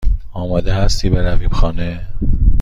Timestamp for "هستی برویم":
0.73-1.49